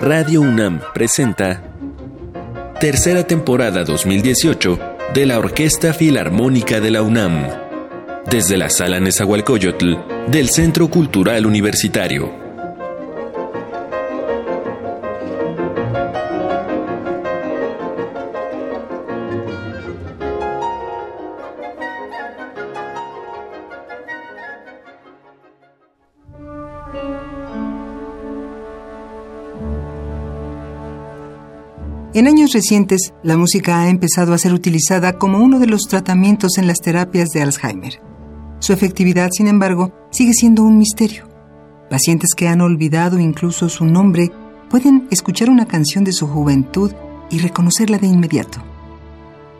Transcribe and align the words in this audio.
Radio 0.00 0.42
UNAM 0.42 0.80
presenta 0.94 1.60
Tercera 2.80 3.26
temporada 3.26 3.82
2018 3.82 4.78
de 5.12 5.26
la 5.26 5.40
Orquesta 5.40 5.92
Filarmónica 5.92 6.78
de 6.78 6.92
la 6.92 7.02
UNAM. 7.02 7.48
Desde 8.30 8.56
la 8.56 8.70
Sala 8.70 9.00
Nezahualcóyotl 9.00 9.96
del 10.30 10.50
Centro 10.50 10.88
Cultural 10.88 11.46
Universitario. 11.46 12.47
Recientes, 32.52 33.12
la 33.22 33.36
música 33.36 33.80
ha 33.80 33.88
empezado 33.88 34.34
a 34.34 34.38
ser 34.38 34.52
utilizada 34.52 35.18
como 35.18 35.38
uno 35.38 35.58
de 35.58 35.66
los 35.66 35.82
tratamientos 35.88 36.58
en 36.58 36.66
las 36.66 36.80
terapias 36.80 37.28
de 37.30 37.42
Alzheimer. 37.42 38.00
Su 38.60 38.72
efectividad, 38.72 39.30
sin 39.32 39.48
embargo, 39.48 39.92
sigue 40.10 40.32
siendo 40.34 40.64
un 40.64 40.78
misterio. 40.78 41.28
Pacientes 41.90 42.34
que 42.36 42.48
han 42.48 42.60
olvidado 42.60 43.18
incluso 43.18 43.68
su 43.68 43.84
nombre 43.84 44.30
pueden 44.68 45.06
escuchar 45.10 45.48
una 45.48 45.66
canción 45.66 46.04
de 46.04 46.12
su 46.12 46.26
juventud 46.26 46.92
y 47.30 47.38
reconocerla 47.38 47.98
de 47.98 48.08
inmediato. 48.08 48.62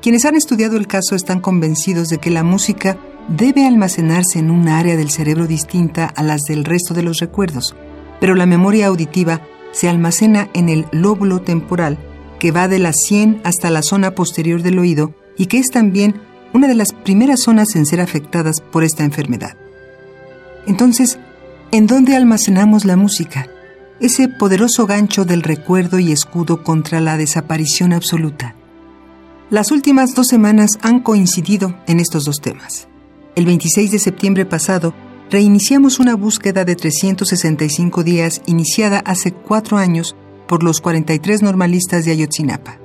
Quienes 0.03 0.25
han 0.25 0.37
estudiado 0.37 0.77
el 0.77 0.87
caso 0.87 1.15
están 1.15 1.41
convencidos 1.41 2.09
de 2.09 2.19
que 2.19 2.31
la 2.31 2.45
música 2.45 2.99
debe 3.29 3.67
almacenarse 3.67 4.39
en 4.39 4.51
un 4.51 4.69
área 4.69 4.97
del 4.97 5.11
cerebro 5.11 5.47
distinta 5.47 6.07
a 6.07 6.23
las 6.23 6.43
del 6.43 6.65
resto 6.65 6.95
de 6.95 7.03
los 7.03 7.19
recuerdos, 7.19 7.77
pero 8.21 8.35
la 8.35 8.47
memoria 8.47 8.87
auditiva 8.87 9.43
se 9.73 9.89
almacena 9.89 10.49
en 10.55 10.69
el 10.69 10.87
lóbulo 10.93 11.41
temporal 11.41 11.99
que 12.39 12.53
va 12.53 12.69
de 12.69 12.79
la 12.79 12.93
sien 12.93 13.41
hasta 13.45 13.71
la 13.71 13.83
zona 13.83 14.15
posterior 14.15 14.63
del 14.63 14.79
oído 14.79 15.15
y 15.37 15.47
que 15.47 15.59
es 15.59 15.71
también 15.71 16.21
una 16.53 16.69
de 16.69 16.75
las 16.75 16.93
primeras 16.93 17.41
zonas 17.43 17.75
en 17.77 17.87
ser 17.87 18.01
afectadas 18.01 18.61
por 18.61 18.85
esta 18.85 19.05
enfermedad. 19.05 19.57
Entonces, 20.67 21.19
¿en 21.73 21.87
dónde 21.87 22.17
almacenamos 22.17 22.85
la 22.85 22.97
música? 22.97 23.49
Ese 24.01 24.29
poderoso 24.29 24.87
gancho 24.87 25.25
del 25.25 25.43
recuerdo 25.43 25.99
y 25.99 26.13
escudo 26.13 26.63
contra 26.63 27.01
la 27.01 27.17
desaparición 27.17 27.93
absoluta. 27.93 28.55
Las 29.51 29.73
últimas 29.73 30.15
dos 30.15 30.29
semanas 30.29 30.79
han 30.83 31.01
coincidido 31.01 31.75
en 31.87 32.01
estos 32.01 32.25
dos 32.25 32.41
temas. 32.41 32.87
El 33.35 33.47
26 33.47 33.91
de 33.91 33.99
septiembre 33.99 34.45
pasado, 34.45 34.95
reiniciamos 35.31 35.99
una 35.99 36.15
búsqueda 36.17 36.65
de 36.65 36.77
365 36.77 38.05
días 38.05 38.43
iniciada 38.47 38.99
hace 39.01 39.33
cuatro 39.33 39.79
años 39.79 40.17
por 40.49 40.65
los 40.65 40.81
43 40.81 41.43
normalistas 41.43 42.05
de 42.05 42.11
Ayotzinapa. 42.11 42.79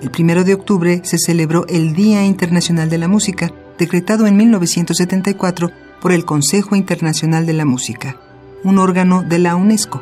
El 0.00 0.12
1 0.16 0.44
de 0.44 0.54
octubre 0.54 1.00
se 1.02 1.18
celebró 1.18 1.66
el 1.66 1.94
Día 1.94 2.24
Internacional 2.24 2.88
de 2.88 2.98
la 2.98 3.08
Música, 3.08 3.50
decretado 3.78 4.28
en 4.28 4.36
1974 4.36 5.72
por 6.00 6.12
el 6.12 6.24
Consejo 6.24 6.76
Internacional 6.76 7.46
de 7.46 7.54
la 7.54 7.64
Música, 7.64 8.16
un 8.62 8.78
órgano 8.78 9.22
de 9.22 9.40
la 9.40 9.56
UNESCO. 9.56 10.00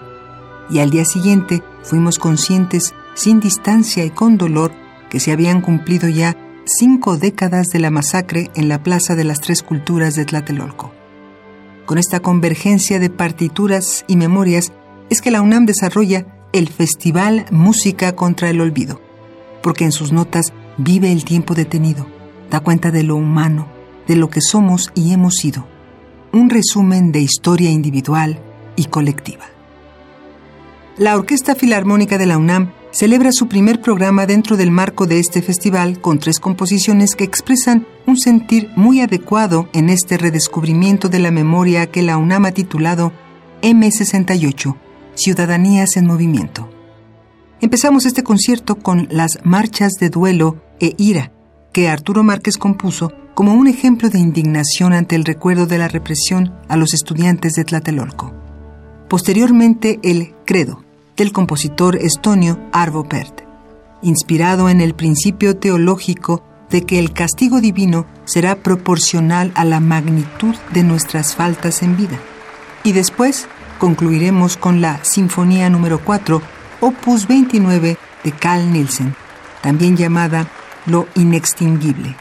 Y 0.69 0.81
al 0.81 0.91
día 0.91 1.07
siguiente 1.07 1.63
fuimos 1.83 2.19
conscientes, 2.19 2.95
sin 3.15 3.41
distancia 3.41 4.05
y 4.05 4.11
con 4.11 4.37
dolor, 4.37 4.73
que 5.09 5.21
se 5.21 5.33
habían 5.33 5.63
cumplido 5.63 6.09
ya 6.09 6.37
cinco 6.67 7.17
décadas 7.17 7.69
de 7.69 7.79
la 7.79 7.91
masacre 7.91 8.51
en 8.55 8.69
la 8.69 8.83
Plaza 8.83 9.15
de 9.15 9.25
las 9.25 9.41
Tres 9.41 9.63
Culturas 9.63 10.15
de 10.15 10.27
Tlatelolco. 10.27 10.93
Con 11.87 11.99
esta 11.99 12.21
convergencia 12.21 12.99
de 12.99 13.09
partituras 13.09 14.05
y 14.09 14.17
memorias 14.17 14.73
es 15.09 15.23
que 15.23 15.31
la 15.31 15.41
UNAM 15.41 15.67
desarrolla 15.67 16.27
el 16.57 16.69
Festival 16.69 17.45
Música 17.51 18.17
contra 18.17 18.49
el 18.49 18.63
Olvido, 18.63 18.99
porque 19.63 19.85
en 19.85 19.93
sus 19.93 20.11
notas 20.11 20.55
vive 20.79 21.13
el 21.13 21.23
tiempo 21.25 21.55
detenido, 21.55 22.07
da 22.51 22.61
cuenta 22.61 22.91
de 22.91 23.03
lo 23.03 23.17
humano, 23.17 23.69
de 24.09 24.17
lo 24.17 24.31
que 24.31 24.41
somos 24.41 24.91
y 24.95 25.13
hemos 25.13 25.35
sido, 25.35 25.67
un 26.33 26.49
resumen 26.49 27.13
de 27.13 27.21
historia 27.21 27.71
individual 27.71 28.41
y 28.75 28.87
colectiva. 28.87 29.45
La 30.97 31.15
Orquesta 31.17 31.55
Filarmónica 31.55 32.17
de 32.17 32.25
la 32.25 32.39
UNAM 32.39 32.73
celebra 32.91 33.33
su 33.33 33.49
primer 33.49 33.83
programa 33.83 34.25
dentro 34.25 34.57
del 34.57 34.71
marco 34.71 35.07
de 35.07 35.19
este 35.19 35.43
festival 35.43 36.01
con 36.01 36.19
tres 36.19 36.41
composiciones 36.41 37.17
que 37.17 37.25
expresan 37.25 37.87
un 38.07 38.17
sentir 38.17 38.71
muy 38.77 39.03
adecuado 39.03 39.69
en 39.75 39.91
este 39.91 40.17
redescubrimiento 40.17 41.11
de 41.11 41.19
la 41.19 41.31
memoria 41.31 41.91
que 41.91 42.03
la 42.03 42.17
UNAM 42.17 42.47
ha 42.47 42.53
titulado 42.53 43.13
M68 43.61 44.86
Ciudadanías 45.17 45.97
en 45.97 46.07
Movimiento. 46.07 46.71
Empezamos 47.61 48.07
este 48.07 48.23
concierto 48.23 48.77
con 48.77 49.09
las 49.11 49.39
marchas 49.43 49.95
de 49.99 50.11
duelo 50.11 50.63
e 50.79 50.95
ira 50.99 51.33
que 51.73 51.89
Arturo 51.89 52.23
Márquez 52.23 52.59
compuso 52.59 53.13
como 53.35 53.55
un 53.55 53.67
ejemplo 53.67 54.09
de 54.09 54.19
indignación 54.19 54.93
ante 54.93 55.17
el 55.17 55.25
recuerdo 55.25 55.67
de 55.67 55.79
la 55.79 55.89
represión 55.89 56.55
a 56.69 56.77
los 56.77 56.95
estudiantes 56.95 57.55
de 57.55 57.65
Tlatelolco. 57.65 58.33
Posteriormente 59.09 59.99
el 60.03 60.35
Credo 60.45 60.85
del 61.17 61.33
compositor 61.33 61.97
estonio 61.97 62.59
Arvo 62.73 63.05
Pärt, 63.09 63.41
inspirado 64.03 64.69
en 64.69 64.81
el 64.81 64.95
principio 64.95 65.57
teológico 65.57 66.43
de 66.71 66.83
que 66.83 66.99
el 66.99 67.13
castigo 67.13 67.61
divino 67.61 68.07
será 68.25 68.57
proporcional 68.57 69.53
a 69.55 69.65
la 69.65 69.81
magnitud 69.81 70.55
de 70.73 70.83
nuestras 70.83 71.35
faltas 71.35 71.83
en 71.83 71.97
vida. 71.97 72.19
Y 72.85 72.93
después 72.93 73.49
concluiremos 73.79 74.57
con 74.57 74.81
la 74.81 75.05
Sinfonía 75.05 75.71
número 75.71 76.01
4, 76.03 76.43
opus 76.81 77.27
29 77.27 77.97
de 78.25 78.33
Carl 78.33 78.73
Nielsen, 78.73 79.15
también 79.63 79.97
llamada 79.97 80.49
Lo 80.87 81.07
Inextinguible, 81.15 82.17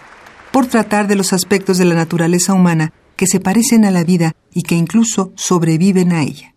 por 0.51 0.67
tratar 0.67 1.07
de 1.07 1.15
los 1.15 1.33
aspectos 1.33 1.77
de 1.77 1.85
la 1.85 1.95
naturaleza 1.95 2.53
humana 2.53 2.93
que 3.15 3.27
se 3.27 3.39
parecen 3.39 3.85
a 3.85 3.91
la 3.91 4.03
vida 4.03 4.33
y 4.53 4.63
que 4.63 4.75
incluso 4.75 5.31
sobreviven 5.35 6.11
a 6.11 6.23
ella. 6.23 6.53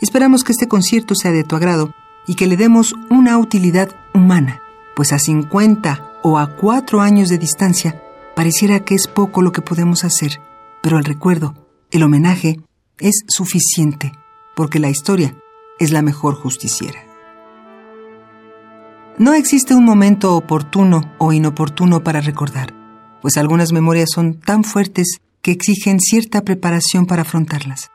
Esperamos 0.00 0.44
que 0.44 0.52
este 0.52 0.68
concierto 0.68 1.14
sea 1.14 1.30
de 1.30 1.44
tu 1.44 1.56
agrado 1.56 1.92
y 2.26 2.34
que 2.34 2.46
le 2.46 2.56
demos 2.56 2.94
una 3.10 3.38
utilidad 3.38 3.90
humana, 4.14 4.62
pues 4.94 5.12
a 5.12 5.18
50 5.18 6.20
o 6.22 6.38
a 6.38 6.56
4 6.56 7.00
años 7.00 7.28
de 7.28 7.38
distancia 7.38 8.02
pareciera 8.34 8.80
que 8.80 8.94
es 8.94 9.06
poco 9.06 9.42
lo 9.42 9.52
que 9.52 9.62
podemos 9.62 10.04
hacer, 10.04 10.40
pero 10.82 10.98
el 10.98 11.04
recuerdo, 11.04 11.54
el 11.90 12.02
homenaje, 12.02 12.60
es 13.00 13.24
suficiente, 13.28 14.12
porque 14.54 14.78
la 14.78 14.90
historia 14.90 15.34
es 15.78 15.90
la 15.90 16.02
mejor 16.02 16.34
justiciera. 16.34 17.00
No 19.18 19.34
existe 19.34 19.74
un 19.74 19.84
momento 19.84 20.36
oportuno 20.36 21.12
o 21.18 21.32
inoportuno 21.32 22.02
para 22.02 22.20
recordar, 22.20 22.74
pues 23.20 23.36
algunas 23.36 23.72
memorias 23.72 24.10
son 24.14 24.34
tan 24.34 24.64
fuertes 24.64 25.20
que 25.42 25.50
exigen 25.50 26.00
cierta 26.00 26.42
preparación 26.42 27.06
para 27.06 27.22
afrontarlas. 27.22 27.90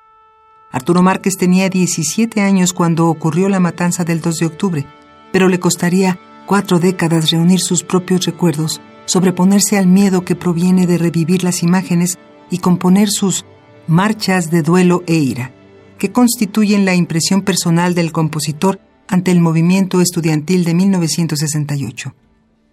Arturo 0.71 1.01
Márquez 1.01 1.37
tenía 1.37 1.69
17 1.69 2.41
años 2.41 2.73
cuando 2.73 3.07
ocurrió 3.07 3.49
la 3.49 3.59
matanza 3.59 4.03
del 4.03 4.21
2 4.21 4.39
de 4.39 4.45
octubre, 4.45 4.85
pero 5.31 5.47
le 5.47 5.59
costaría 5.59 6.19
cuatro 6.45 6.79
décadas 6.79 7.31
reunir 7.31 7.59
sus 7.59 7.83
propios 7.83 8.25
recuerdos, 8.25 8.81
sobreponerse 9.05 9.77
al 9.77 9.87
miedo 9.87 10.25
que 10.25 10.35
proviene 10.35 10.85
de 10.85 10.97
revivir 10.97 11.43
las 11.43 11.63
imágenes 11.63 12.17
y 12.49 12.59
componer 12.59 13.09
sus 13.09 13.45
marchas 13.87 14.49
de 14.49 14.61
duelo 14.61 15.03
e 15.07 15.15
ira, 15.15 15.51
que 15.97 16.11
constituyen 16.11 16.85
la 16.85 16.95
impresión 16.95 17.41
personal 17.41 17.93
del 17.93 18.11
compositor 18.11 18.79
ante 19.07 19.31
el 19.31 19.39
movimiento 19.39 20.01
estudiantil 20.01 20.63
de 20.63 20.73
1968. 20.73 22.15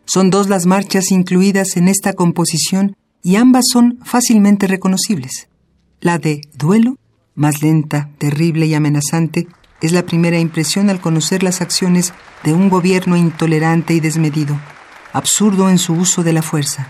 Son 0.06 0.30
dos 0.30 0.48
las 0.48 0.66
marchas 0.66 1.10
incluidas 1.10 1.76
en 1.76 1.88
esta 1.88 2.14
composición 2.14 2.96
y 3.22 3.36
ambas 3.36 3.64
son 3.70 3.98
fácilmente 4.02 4.66
reconocibles. 4.66 5.48
La 6.00 6.18
de 6.18 6.40
duelo, 6.56 6.98
más 7.34 7.62
lenta, 7.62 8.10
terrible 8.18 8.66
y 8.66 8.74
amenazante, 8.74 9.46
es 9.80 9.92
la 9.92 10.04
primera 10.04 10.38
impresión 10.38 10.90
al 10.90 11.00
conocer 11.00 11.42
las 11.42 11.60
acciones 11.60 12.12
de 12.44 12.52
un 12.52 12.68
gobierno 12.68 13.16
intolerante 13.16 13.94
y 13.94 14.00
desmedido, 14.00 14.58
absurdo 15.12 15.70
en 15.70 15.78
su 15.78 15.94
uso 15.94 16.22
de 16.22 16.32
la 16.32 16.42
fuerza. 16.42 16.88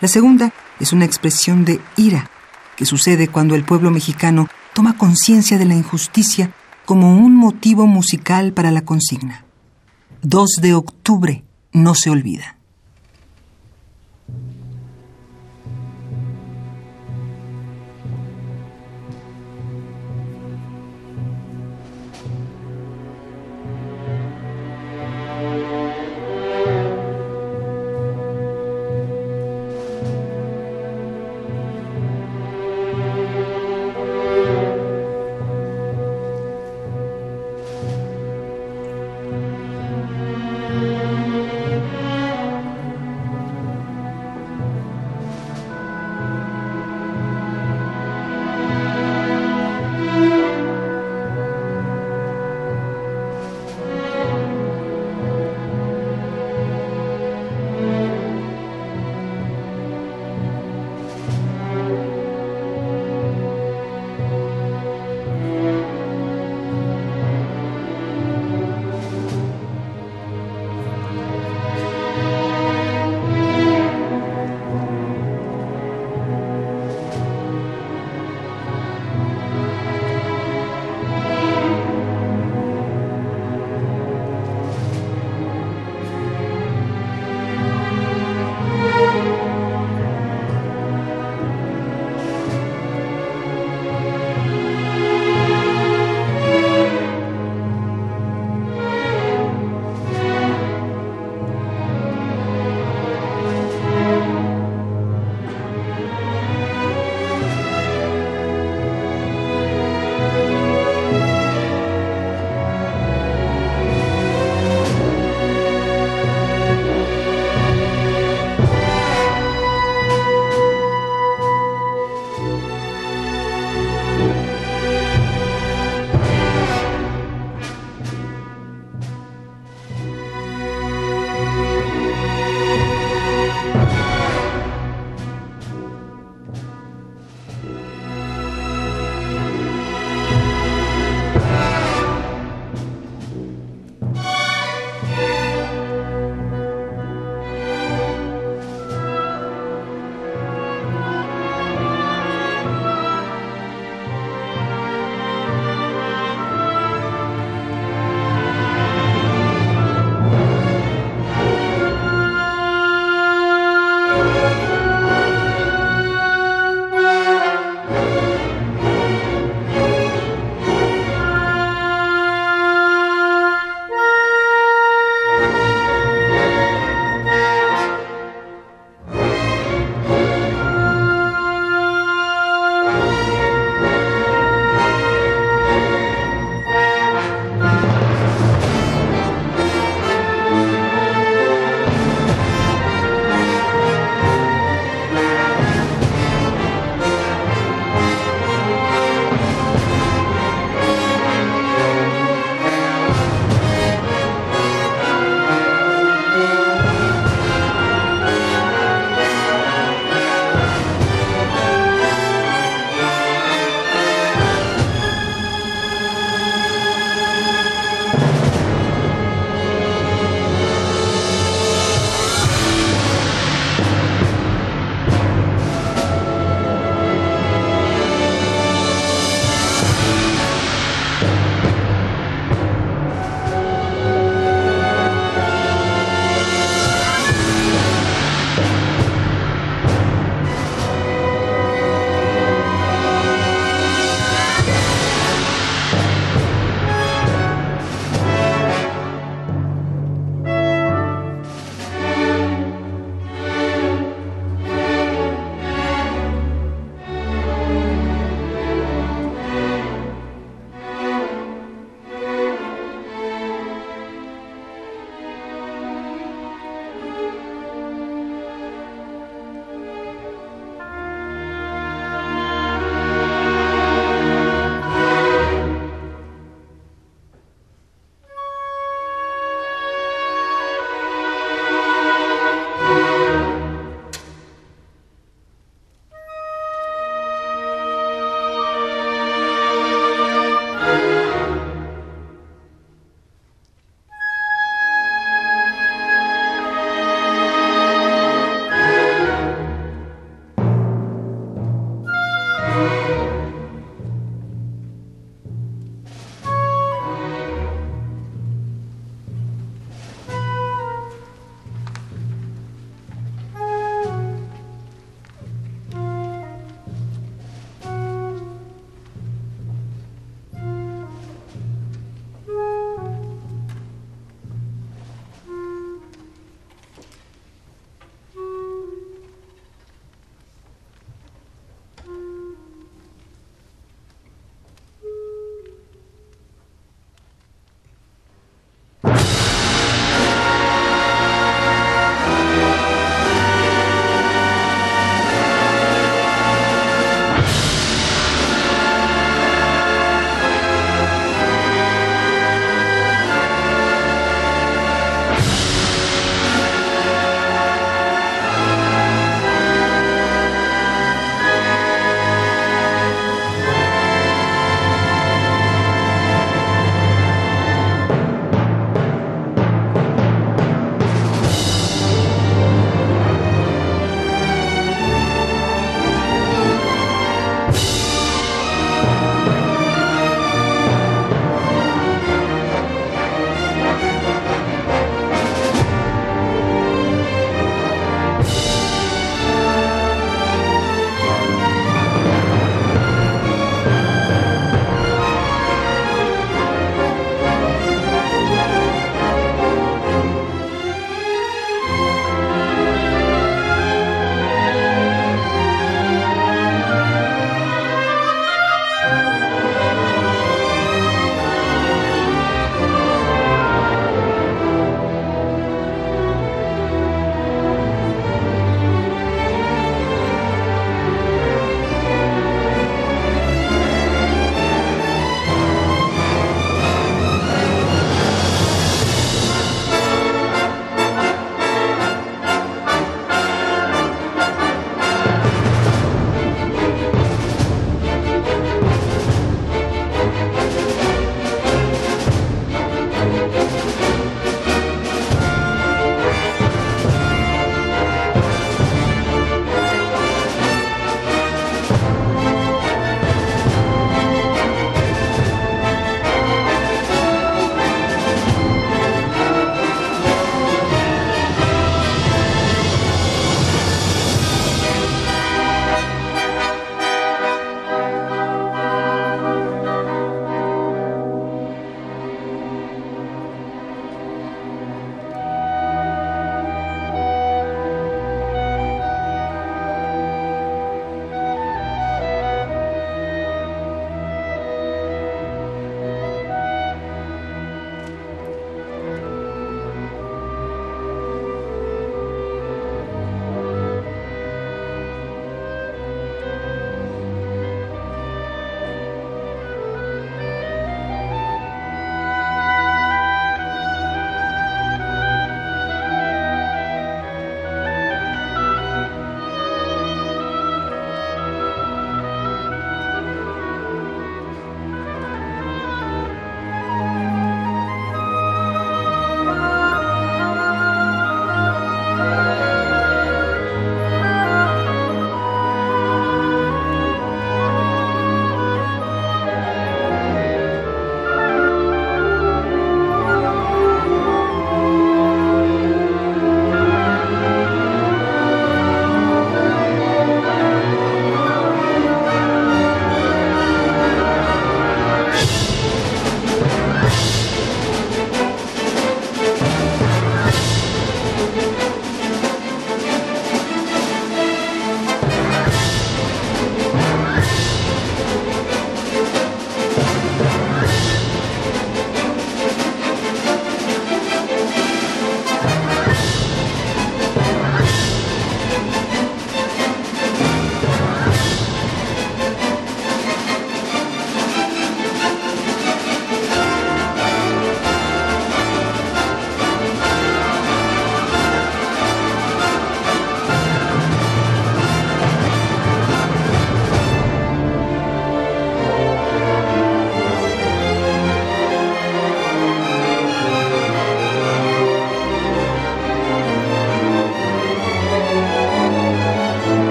La 0.00 0.08
segunda 0.08 0.52
es 0.78 0.92
una 0.92 1.04
expresión 1.04 1.64
de 1.64 1.80
ira, 1.96 2.30
que 2.80 2.86
sucede 2.86 3.28
cuando 3.28 3.56
el 3.56 3.62
pueblo 3.62 3.90
mexicano 3.90 4.48
toma 4.72 4.96
conciencia 4.96 5.58
de 5.58 5.66
la 5.66 5.74
injusticia 5.74 6.54
como 6.86 7.14
un 7.14 7.36
motivo 7.36 7.86
musical 7.86 8.54
para 8.54 8.70
la 8.70 8.86
consigna. 8.86 9.44
2 10.22 10.48
de 10.62 10.72
octubre 10.72 11.44
no 11.74 11.94
se 11.94 12.08
olvida. 12.08 12.56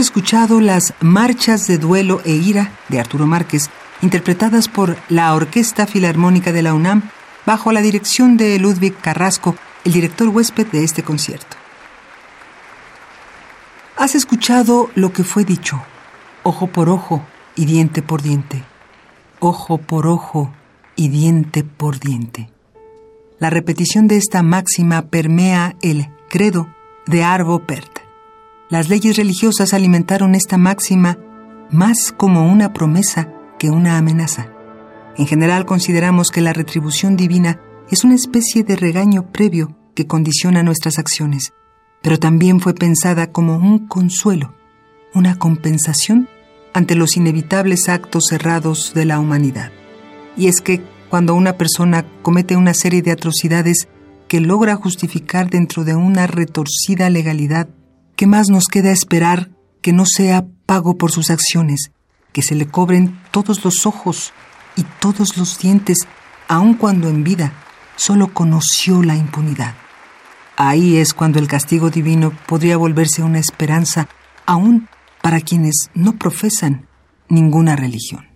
Escuchado 0.00 0.60
las 0.60 0.94
Marchas 1.00 1.66
de 1.66 1.78
Duelo 1.78 2.20
e 2.24 2.32
Ira 2.32 2.72
de 2.88 2.98
Arturo 2.98 3.26
Márquez, 3.26 3.70
interpretadas 4.02 4.68
por 4.68 4.96
la 5.08 5.34
Orquesta 5.34 5.86
Filarmónica 5.86 6.52
de 6.52 6.62
la 6.62 6.74
UNAM, 6.74 7.02
bajo 7.46 7.70
la 7.70 7.80
dirección 7.80 8.36
de 8.36 8.58
Ludwig 8.58 8.96
Carrasco, 8.96 9.56
el 9.84 9.92
director 9.92 10.28
huésped 10.28 10.66
de 10.66 10.84
este 10.84 11.02
concierto. 11.02 11.56
Has 13.96 14.14
escuchado 14.14 14.90
lo 14.94 15.12
que 15.12 15.22
fue 15.22 15.44
dicho, 15.44 15.82
ojo 16.42 16.66
por 16.66 16.88
ojo 16.88 17.24
y 17.54 17.64
diente 17.66 18.02
por 18.02 18.22
diente, 18.22 18.64
ojo 19.40 19.78
por 19.78 20.06
ojo 20.06 20.52
y 20.96 21.08
diente 21.08 21.62
por 21.62 22.00
diente. 22.00 22.50
La 23.38 23.50
repetición 23.50 24.08
de 24.08 24.16
esta 24.16 24.42
máxima 24.42 25.02
permea 25.02 25.76
el 25.82 26.08
credo 26.28 26.68
de 27.06 27.22
Arvo 27.22 27.60
Pärt. 27.60 28.03
Las 28.70 28.88
leyes 28.88 29.16
religiosas 29.16 29.74
alimentaron 29.74 30.34
esta 30.34 30.56
máxima 30.56 31.18
más 31.70 32.12
como 32.16 32.50
una 32.50 32.72
promesa 32.72 33.30
que 33.58 33.70
una 33.70 33.98
amenaza. 33.98 34.48
En 35.18 35.26
general 35.26 35.66
consideramos 35.66 36.30
que 36.30 36.40
la 36.40 36.54
retribución 36.54 37.16
divina 37.16 37.60
es 37.90 38.04
una 38.04 38.14
especie 38.14 38.64
de 38.64 38.76
regaño 38.76 39.30
previo 39.30 39.76
que 39.94 40.06
condiciona 40.06 40.62
nuestras 40.62 40.98
acciones, 40.98 41.52
pero 42.02 42.18
también 42.18 42.60
fue 42.60 42.74
pensada 42.74 43.32
como 43.32 43.56
un 43.56 43.86
consuelo, 43.86 44.54
una 45.14 45.38
compensación 45.38 46.28
ante 46.72 46.94
los 46.94 47.16
inevitables 47.16 47.88
actos 47.88 48.24
cerrados 48.30 48.92
de 48.94 49.04
la 49.04 49.20
humanidad. 49.20 49.72
Y 50.36 50.48
es 50.48 50.60
que 50.62 50.82
cuando 51.10 51.34
una 51.34 51.58
persona 51.58 52.06
comete 52.22 52.56
una 52.56 52.74
serie 52.74 53.02
de 53.02 53.12
atrocidades 53.12 53.88
que 54.26 54.40
logra 54.40 54.74
justificar 54.74 55.50
dentro 55.50 55.84
de 55.84 55.94
una 55.94 56.26
retorcida 56.26 57.10
legalidad 57.10 57.68
¿Qué 58.16 58.26
más 58.28 58.48
nos 58.48 58.66
queda 58.66 58.92
esperar 58.92 59.50
que 59.82 59.92
no 59.92 60.04
sea 60.06 60.44
pago 60.66 60.96
por 60.96 61.10
sus 61.10 61.30
acciones, 61.30 61.90
que 62.32 62.42
se 62.42 62.54
le 62.54 62.66
cobren 62.66 63.20
todos 63.32 63.64
los 63.64 63.86
ojos 63.86 64.32
y 64.76 64.84
todos 65.00 65.36
los 65.36 65.58
dientes, 65.58 65.98
aun 66.46 66.74
cuando 66.74 67.08
en 67.08 67.24
vida 67.24 67.52
solo 67.96 68.32
conoció 68.32 69.02
la 69.02 69.16
impunidad? 69.16 69.74
Ahí 70.56 70.96
es 70.96 71.12
cuando 71.12 71.40
el 71.40 71.48
castigo 71.48 71.90
divino 71.90 72.32
podría 72.46 72.76
volverse 72.76 73.24
una 73.24 73.40
esperanza 73.40 74.08
aún 74.46 74.88
para 75.20 75.40
quienes 75.40 75.90
no 75.94 76.16
profesan 76.16 76.86
ninguna 77.28 77.74
religión. 77.74 78.33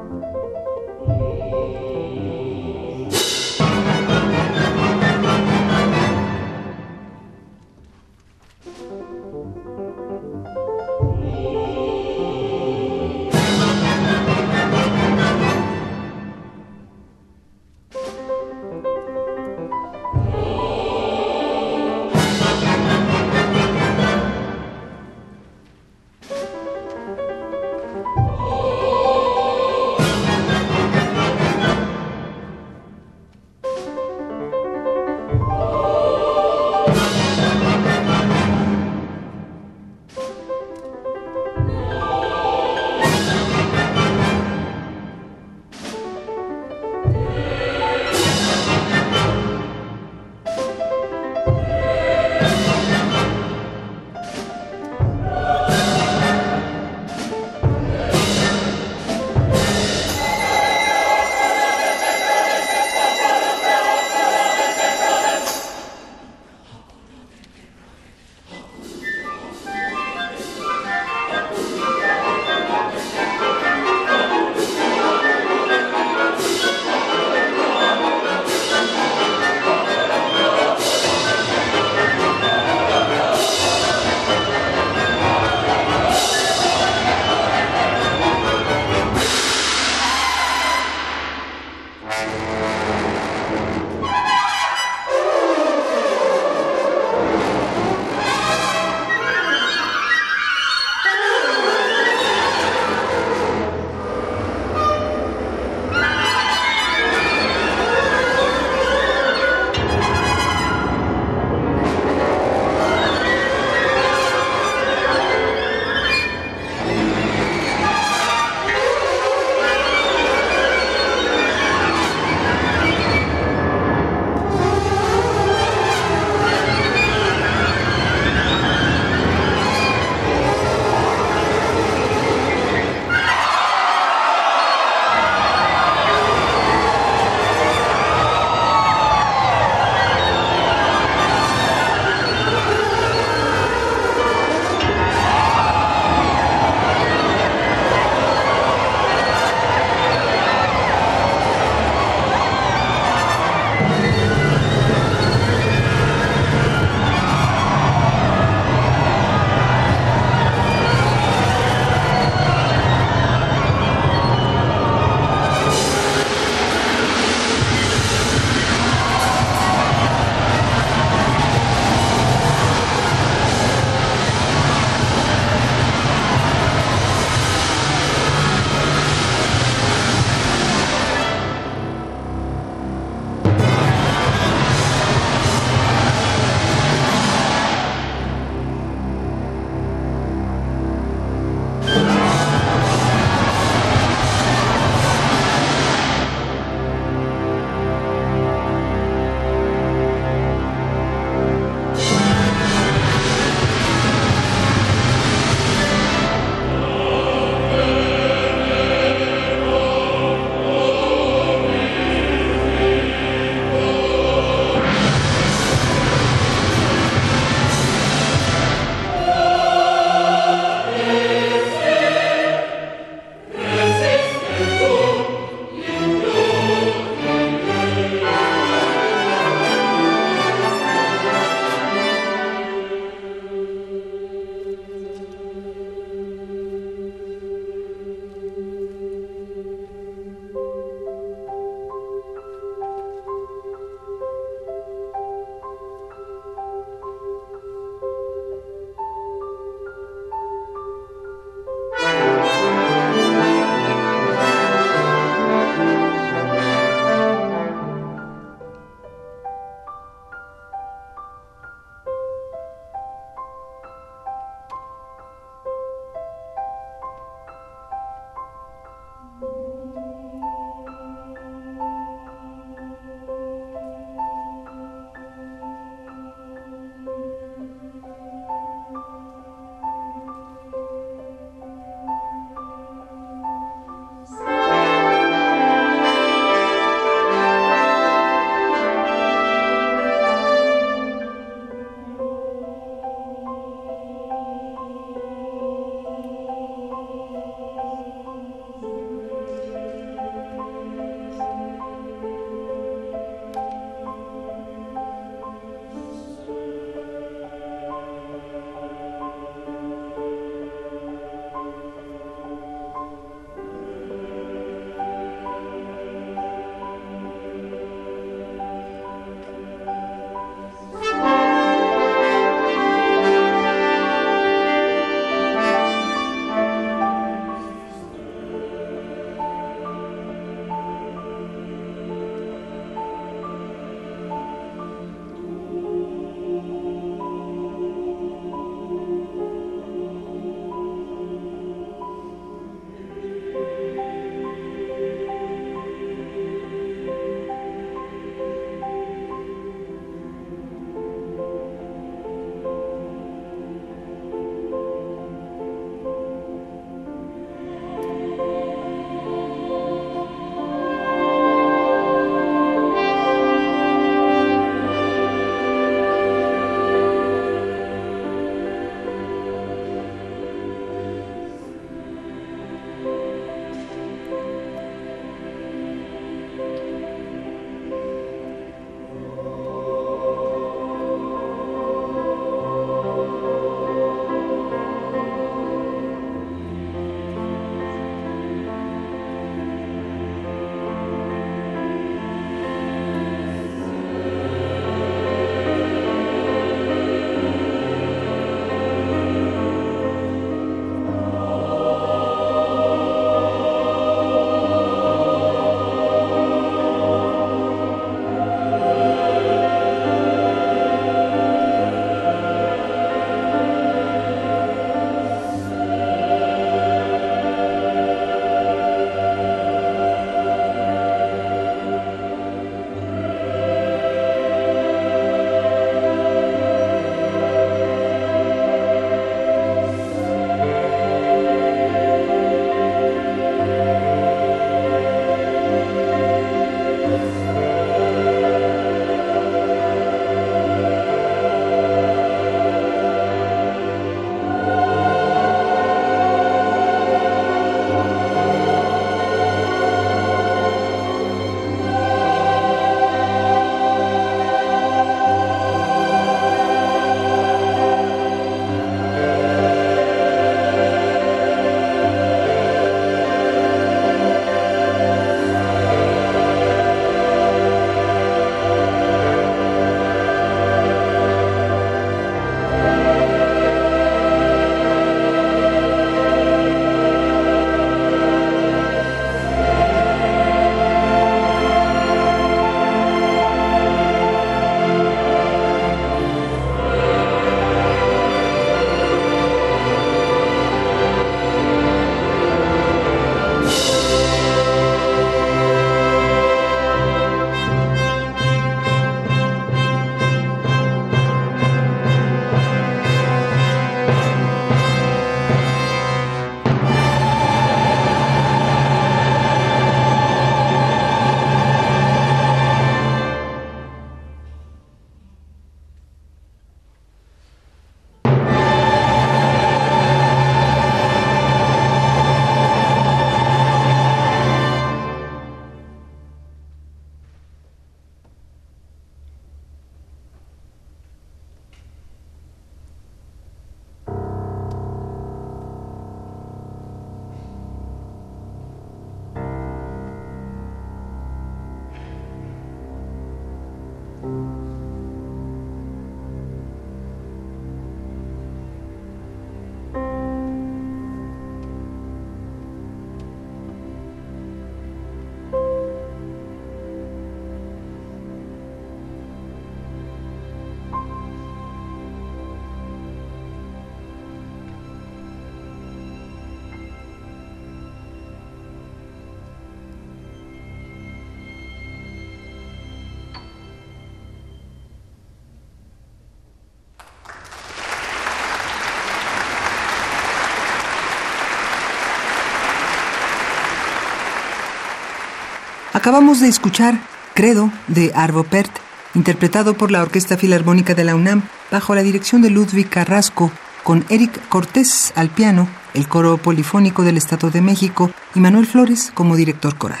Acabamos 586.08 586.40
de 586.40 586.48
escuchar 586.48 586.98
Credo 587.34 587.70
de 587.86 588.12
Arvo 588.14 588.42
Pärt, 588.42 588.70
interpretado 589.14 589.74
por 589.74 589.90
la 589.90 590.00
Orquesta 590.00 590.38
Filarmónica 590.38 590.94
de 590.94 591.04
la 591.04 591.14
UNAM 591.14 591.42
bajo 591.70 591.94
la 591.94 592.02
dirección 592.02 592.40
de 592.40 592.48
Ludwig 592.48 592.88
Carrasco, 592.88 593.52
con 593.84 594.06
Eric 594.08 594.48
Cortés 594.48 595.12
al 595.16 595.28
piano, 595.28 595.68
el 595.92 596.08
coro 596.08 596.38
polifónico 596.38 597.02
del 597.02 597.18
Estado 597.18 597.50
de 597.50 597.60
México 597.60 598.10
y 598.34 598.40
Manuel 598.40 598.64
Flores 598.66 599.10
como 599.12 599.36
director 599.36 599.76
coral. 599.76 600.00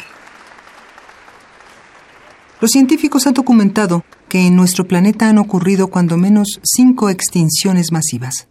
Los 2.62 2.70
científicos 2.70 3.26
han 3.26 3.34
documentado 3.34 4.02
que 4.30 4.46
en 4.46 4.56
nuestro 4.56 4.88
planeta 4.88 5.28
han 5.28 5.36
ocurrido 5.36 5.88
cuando 5.88 6.16
menos 6.16 6.58
cinco 6.62 7.10
extinciones 7.10 7.92
masivas. 7.92 8.48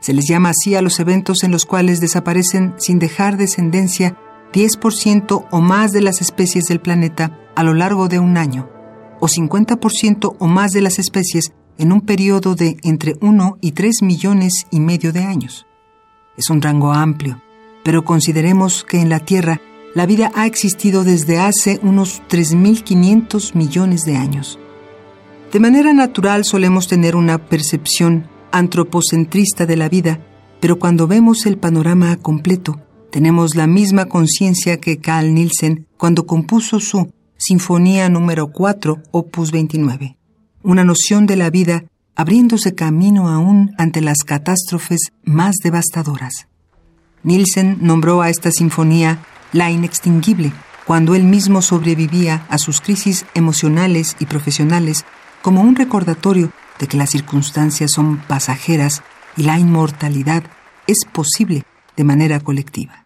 Se 0.00 0.12
les 0.12 0.26
llama 0.28 0.50
así 0.50 0.74
a 0.74 0.82
los 0.82 1.00
eventos 1.00 1.44
en 1.44 1.50
los 1.50 1.64
cuales 1.64 2.00
desaparecen 2.00 2.74
sin 2.76 2.98
dejar 2.98 3.38
descendencia 3.38 4.18
10% 4.54 5.46
o 5.50 5.60
más 5.60 5.92
de 5.92 6.00
las 6.00 6.20
especies 6.20 6.66
del 6.66 6.80
planeta 6.80 7.36
a 7.56 7.64
lo 7.64 7.74
largo 7.74 8.08
de 8.08 8.20
un 8.20 8.36
año, 8.36 8.70
o 9.20 9.26
50% 9.26 10.36
o 10.38 10.46
más 10.46 10.70
de 10.72 10.80
las 10.80 10.98
especies 10.98 11.52
en 11.76 11.90
un 11.90 12.00
periodo 12.00 12.54
de 12.54 12.76
entre 12.82 13.16
1 13.20 13.58
y 13.60 13.72
3 13.72 14.02
millones 14.02 14.66
y 14.70 14.78
medio 14.78 15.12
de 15.12 15.24
años. 15.24 15.66
Es 16.36 16.50
un 16.50 16.62
rango 16.62 16.92
amplio, 16.92 17.42
pero 17.82 18.04
consideremos 18.04 18.84
que 18.84 19.00
en 19.00 19.08
la 19.08 19.18
Tierra 19.18 19.60
la 19.94 20.06
vida 20.06 20.30
ha 20.34 20.46
existido 20.46 21.04
desde 21.04 21.38
hace 21.38 21.80
unos 21.82 22.22
3.500 22.28 23.54
millones 23.54 24.04
de 24.04 24.16
años. 24.16 24.58
De 25.52 25.60
manera 25.60 25.92
natural 25.92 26.44
solemos 26.44 26.88
tener 26.88 27.14
una 27.14 27.38
percepción 27.38 28.28
antropocentrista 28.50 29.66
de 29.66 29.76
la 29.76 29.88
vida, 29.88 30.20
pero 30.60 30.78
cuando 30.78 31.06
vemos 31.06 31.46
el 31.46 31.58
panorama 31.58 32.16
completo, 32.16 32.80
tenemos 33.14 33.54
la 33.54 33.68
misma 33.68 34.06
conciencia 34.06 34.80
que 34.80 34.98
Carl 34.98 35.34
Nielsen 35.34 35.86
cuando 35.96 36.26
compuso 36.26 36.80
su 36.80 37.12
Sinfonía 37.36 38.08
número 38.08 38.50
4, 38.50 39.04
opus 39.12 39.52
29, 39.52 40.16
una 40.64 40.82
noción 40.82 41.24
de 41.26 41.36
la 41.36 41.48
vida 41.48 41.84
abriéndose 42.16 42.74
camino 42.74 43.28
aún 43.28 43.72
ante 43.78 44.00
las 44.00 44.24
catástrofes 44.24 45.12
más 45.22 45.54
devastadoras. 45.62 46.48
Nielsen 47.22 47.78
nombró 47.82 48.20
a 48.20 48.30
esta 48.30 48.50
sinfonía 48.50 49.24
la 49.52 49.70
inextinguible, 49.70 50.52
cuando 50.84 51.14
él 51.14 51.22
mismo 51.22 51.62
sobrevivía 51.62 52.44
a 52.48 52.58
sus 52.58 52.80
crisis 52.80 53.26
emocionales 53.34 54.16
y 54.18 54.26
profesionales 54.26 55.04
como 55.40 55.60
un 55.60 55.76
recordatorio 55.76 56.50
de 56.80 56.88
que 56.88 56.96
las 56.96 57.10
circunstancias 57.10 57.92
son 57.92 58.16
pasajeras 58.26 59.04
y 59.36 59.44
la 59.44 59.60
inmortalidad 59.60 60.42
es 60.88 61.04
posible 61.12 61.62
de 61.96 62.02
manera 62.02 62.40
colectiva. 62.40 63.03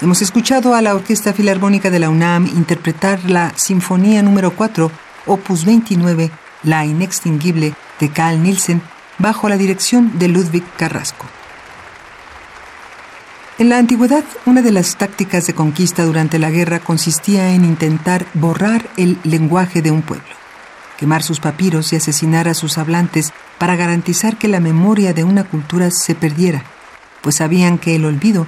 Hemos 0.00 0.22
escuchado 0.22 0.74
a 0.74 0.82
la 0.82 0.92
Orquesta 0.92 1.32
Filarmónica 1.32 1.88
de 1.88 2.00
la 2.00 2.10
UNAM 2.10 2.46
interpretar 2.46 3.30
la 3.30 3.52
Sinfonía 3.56 4.22
número 4.22 4.50
4, 4.50 4.90
opus 5.26 5.64
29, 5.64 6.32
La 6.64 6.84
Inextinguible, 6.84 7.74
de 8.00 8.08
Carl 8.10 8.42
Nielsen, 8.42 8.82
bajo 9.18 9.48
la 9.48 9.56
dirección 9.56 10.18
de 10.18 10.26
Ludwig 10.26 10.64
Carrasco. 10.76 11.26
En 13.56 13.68
la 13.68 13.78
antigüedad, 13.78 14.24
una 14.46 14.62
de 14.62 14.72
las 14.72 14.96
tácticas 14.96 15.46
de 15.46 15.54
conquista 15.54 16.04
durante 16.04 16.40
la 16.40 16.50
guerra 16.50 16.80
consistía 16.80 17.54
en 17.54 17.64
intentar 17.64 18.26
borrar 18.34 18.90
el 18.96 19.16
lenguaje 19.22 19.80
de 19.80 19.92
un 19.92 20.02
pueblo, 20.02 20.34
quemar 20.98 21.22
sus 21.22 21.38
papiros 21.38 21.92
y 21.92 21.96
asesinar 21.96 22.48
a 22.48 22.54
sus 22.54 22.78
hablantes 22.78 23.32
para 23.58 23.76
garantizar 23.76 24.38
que 24.38 24.48
la 24.48 24.58
memoria 24.58 25.14
de 25.14 25.22
una 25.22 25.44
cultura 25.44 25.92
se 25.92 26.16
perdiera, 26.16 26.64
pues 27.22 27.36
sabían 27.36 27.78
que 27.78 27.94
el 27.94 28.04
olvido 28.04 28.44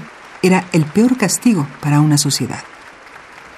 era 0.46 0.64
el 0.72 0.84
peor 0.84 1.16
castigo 1.16 1.66
para 1.80 2.00
una 2.00 2.18
sociedad. 2.18 2.62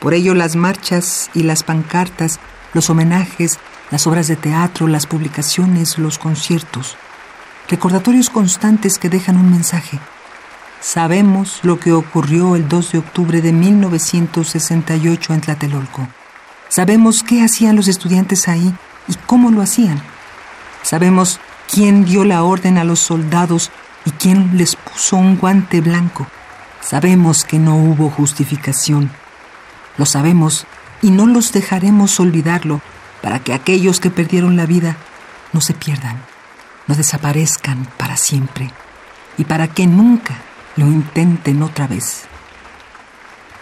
Por 0.01 0.15
ello 0.15 0.35
las 0.35 0.57
marchas 0.57 1.31
y 1.35 1.43
las 1.43 1.63
pancartas, 1.63 2.39
los 2.73 2.89
homenajes, 2.91 3.59
las 3.91 4.07
obras 4.07 4.29
de 4.29 4.37
teatro, 4.37 4.87
las 4.87 5.07
publicaciones, 5.07 5.99
los 5.99 6.19
conciertos, 6.19 6.97
recordatorios 7.69 8.31
constantes 8.31 8.99
que 8.99 9.09
dejan 9.09 9.37
un 9.37 9.51
mensaje. 9.51 9.99
Sabemos 10.81 11.61
lo 11.63 11.81
que 11.81 11.93
ocurrió 11.93 12.55
el 12.55 12.69
2 12.69 12.93
de 12.93 12.99
octubre 12.99 13.41
de 13.41 13.53
1968 13.53 15.35
en 15.35 15.41
Tlatelolco. 15.41 16.07
Sabemos 16.69 17.25
qué 17.25 17.43
hacían 17.43 17.75
los 17.75 17.89
estudiantes 17.89 18.47
ahí 18.47 18.73
y 19.09 19.15
cómo 19.27 19.51
lo 19.51 19.63
hacían. 19.63 20.01
Sabemos 20.83 21.41
quién 21.73 22.05
dio 22.05 22.25
la 22.25 22.45
orden 22.45 22.79
a 22.79 22.85
los 22.85 23.01
soldados 23.01 23.71
y 24.05 24.11
quién 24.13 24.57
les 24.57 24.77
puso 24.77 25.17
un 25.17 25.37
guante 25.37 25.81
blanco. 25.81 26.27
Sabemos 26.81 27.45
que 27.45 27.59
no 27.59 27.77
hubo 27.77 28.11
justificación. 28.11 29.11
Lo 29.97 30.07
sabemos 30.07 30.67
y 31.03 31.11
no 31.11 31.27
los 31.27 31.53
dejaremos 31.53 32.19
olvidarlo 32.21 32.81
para 33.23 33.41
que 33.41 33.53
aquellos 33.53 34.01
que 34.01 34.11
perdieron 34.11 34.57
la 34.57 34.67
vida 34.67 34.97
no 35.53 35.61
se 35.61 35.75
pierdan, 35.75 36.17
no 36.87 36.95
desaparezcan 36.95 37.89
para 37.97 38.17
siempre 38.17 38.71
y 39.37 39.45
para 39.45 39.69
que 39.69 39.87
nunca 39.87 40.37
lo 40.77 40.87
intenten 40.87 41.63
otra 41.63 41.87
vez. 41.87 42.25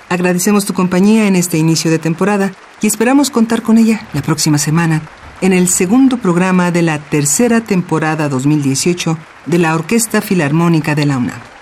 Agradecemos 0.09 0.65
tu 0.65 0.73
compañía 0.73 1.27
en 1.27 1.37
este 1.37 1.59
inicio 1.59 1.91
de 1.91 1.99
temporada 1.99 2.53
y 2.81 2.87
esperamos 2.87 3.31
contar 3.31 3.63
con 3.63 3.79
ella 3.79 4.07
la 4.13 4.23
próxima 4.23 4.59
semana 4.59 5.03
en 5.41 5.53
el 5.53 5.69
segundo 5.69 6.19
programa 6.19 6.71
de 6.71 6.83
la 6.83 6.99
tercera 6.99 7.61
temporada 7.61 8.29
2018 8.29 9.19
de 9.47 9.59
la 9.59 9.75
Orquesta 9.75 10.21
Filarmónica 10.21 10.95
de 10.95 11.07
la 11.07 11.19
UNAM. 11.19 11.56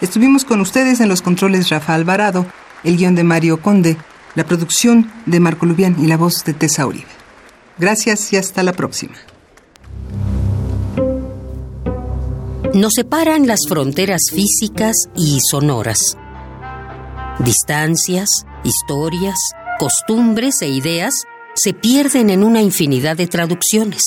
Estuvimos 0.00 0.44
con 0.44 0.60
ustedes 0.60 1.00
en 1.00 1.08
los 1.08 1.22
controles 1.22 1.70
Rafa 1.70 1.94
Alvarado, 1.94 2.46
el 2.84 2.96
guion 2.96 3.16
de 3.16 3.24
Mario 3.24 3.60
Conde, 3.60 3.96
la 4.36 4.44
producción 4.44 5.10
de 5.26 5.40
Marco 5.40 5.66
Lubián 5.66 5.96
y 5.98 6.06
la 6.06 6.16
voz 6.16 6.44
de 6.44 6.54
Tessa 6.54 6.86
Uribe. 6.86 7.08
Gracias 7.78 8.32
y 8.32 8.36
hasta 8.36 8.62
la 8.62 8.72
próxima. 8.72 9.16
Nos 12.74 12.92
separan 12.94 13.48
las 13.48 13.60
fronteras 13.68 14.20
físicas 14.30 14.94
y 15.16 15.40
sonoras. 15.50 16.16
Distancias, 17.40 18.28
historias, 18.62 19.38
costumbres 19.80 20.60
e 20.60 20.68
ideas 20.68 21.14
se 21.54 21.72
pierden 21.72 22.30
en 22.30 22.44
una 22.44 22.62
infinidad 22.62 23.16
de 23.16 23.26
traducciones. 23.26 24.02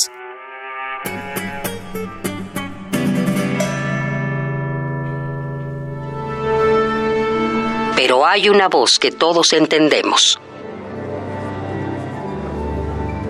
Pero 8.11 8.25
hay 8.25 8.49
una 8.49 8.67
voz 8.67 8.99
que 8.99 9.09
todos 9.09 9.53
entendemos. 9.53 10.37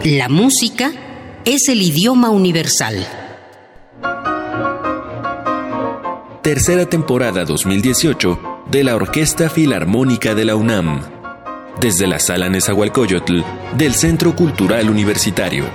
La 0.03 0.27
música 0.27 0.91
es 1.45 1.69
el 1.69 1.83
idioma 1.83 2.31
universal. 2.31 3.07
Tercera 6.41 6.87
temporada 6.87 7.45
2018 7.45 8.63
de 8.71 8.83
la 8.83 8.95
Orquesta 8.95 9.51
Filarmónica 9.51 10.33
de 10.33 10.45
la 10.45 10.55
UNAM. 10.55 11.03
Desde 11.79 12.07
la 12.07 12.17
Sala 12.17 12.49
Nezahualcóyotl 12.49 13.41
del 13.77 13.93
Centro 13.93 14.35
Cultural 14.35 14.89
Universitario. 14.89 15.65